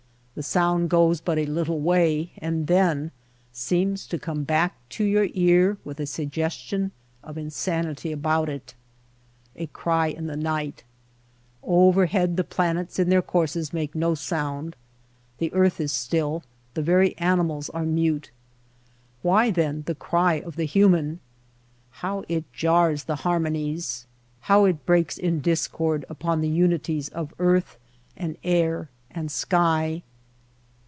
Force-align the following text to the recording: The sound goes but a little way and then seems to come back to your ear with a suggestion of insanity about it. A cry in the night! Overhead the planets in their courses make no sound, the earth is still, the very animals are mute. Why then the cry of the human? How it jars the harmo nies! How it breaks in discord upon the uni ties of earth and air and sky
The 0.33 0.43
sound 0.43 0.89
goes 0.89 1.19
but 1.19 1.37
a 1.37 1.45
little 1.45 1.81
way 1.81 2.31
and 2.37 2.65
then 2.65 3.11
seems 3.51 4.07
to 4.07 4.17
come 4.17 4.43
back 4.43 4.75
to 4.89 5.03
your 5.03 5.27
ear 5.33 5.77
with 5.83 5.99
a 5.99 6.05
suggestion 6.05 6.91
of 7.21 7.37
insanity 7.37 8.13
about 8.13 8.47
it. 8.49 8.73
A 9.57 9.67
cry 9.67 10.07
in 10.07 10.27
the 10.27 10.37
night! 10.37 10.83
Overhead 11.61 12.37
the 12.37 12.45
planets 12.45 12.97
in 12.97 13.09
their 13.09 13.21
courses 13.21 13.73
make 13.73 13.93
no 13.93 14.15
sound, 14.15 14.77
the 15.37 15.53
earth 15.53 15.81
is 15.81 15.91
still, 15.91 16.43
the 16.75 16.81
very 16.81 17.15
animals 17.17 17.69
are 17.69 17.85
mute. 17.85 18.31
Why 19.23 19.51
then 19.51 19.83
the 19.85 19.93
cry 19.95 20.35
of 20.35 20.55
the 20.55 20.65
human? 20.65 21.19
How 21.91 22.23
it 22.29 22.51
jars 22.53 23.03
the 23.03 23.17
harmo 23.17 23.51
nies! 23.51 24.05
How 24.39 24.63
it 24.63 24.85
breaks 24.85 25.17
in 25.17 25.41
discord 25.41 26.05
upon 26.09 26.39
the 26.39 26.49
uni 26.49 26.79
ties 26.79 27.09
of 27.09 27.33
earth 27.37 27.77
and 28.17 28.37
air 28.45 28.89
and 29.11 29.29
sky 29.29 30.03